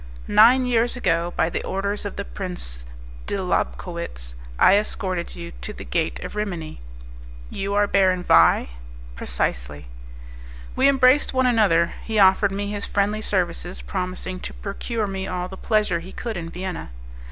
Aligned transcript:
"Nine 0.27 0.65
years 0.65 0.95
ago, 0.97 1.31
by 1.37 1.51
the 1.51 1.63
orders 1.63 2.05
of 2.05 2.15
the 2.15 2.25
Prince 2.25 2.87
de 3.27 3.37
Lobkowitz, 3.37 4.33
I 4.57 4.75
escorted 4.75 5.35
you 5.35 5.51
to 5.61 5.73
the 5.73 5.85
Gate 5.85 6.19
of 6.21 6.35
Rimini." 6.35 6.81
"You 7.51 7.75
are 7.75 7.85
Baron 7.85 8.23
Vais." 8.23 8.69
"Precisely." 9.15 9.85
We 10.75 10.87
embraced 10.89 11.35
one 11.35 11.45
another; 11.45 11.93
he 12.03 12.17
offered 12.17 12.51
me 12.51 12.71
his 12.71 12.87
friendly 12.87 13.21
services, 13.21 13.83
promising 13.83 14.39
to 14.39 14.55
procure 14.55 15.05
me 15.05 15.27
all 15.27 15.47
the 15.47 15.55
pleasure 15.55 15.99
he 15.99 16.11
could 16.11 16.35
in 16.35 16.49
Vienna. 16.49 16.89